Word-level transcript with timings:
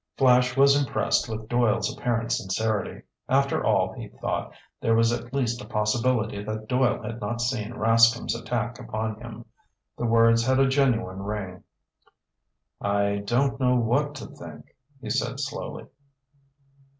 Flash 0.17 0.57
was 0.57 0.75
impressed 0.75 1.29
with 1.29 1.47
Doyle's 1.47 1.95
apparent 1.95 2.31
sincerity. 2.31 3.03
After 3.29 3.63
all, 3.63 3.93
he 3.93 4.07
thought, 4.07 4.51
there 4.79 4.95
was 4.95 5.11
at 5.11 5.31
least 5.31 5.61
a 5.61 5.67
possibility 5.67 6.43
that 6.43 6.67
Doyle 6.67 7.03
had 7.03 7.21
not 7.21 7.39
seen 7.39 7.73
Rascomb's 7.75 8.33
attack 8.33 8.79
upon 8.79 9.19
him. 9.21 9.45
The 9.99 10.07
words 10.07 10.43
had 10.43 10.57
a 10.57 10.67
genuine 10.67 11.21
ring. 11.21 11.63
"I 12.81 13.21
don't 13.25 13.59
know 13.59 13.75
what 13.75 14.15
to 14.15 14.25
think," 14.25 14.75
he 14.99 15.11
said 15.11 15.39
slowly. 15.39 15.85